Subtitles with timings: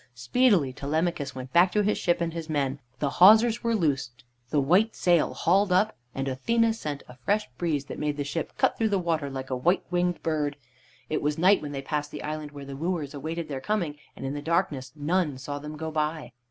[0.15, 2.79] Speedily Telemachus went back to his ship and his men.
[2.97, 7.85] The hawsers were loosed, the white sail hauled up, and Athene sent a fresh breeze
[7.85, 10.57] that made the ship cut through the water like a white winged bird.
[11.07, 14.25] It was night when they passed the island where the wooers awaited their coming, and
[14.25, 16.31] in the darkness none saw them go by.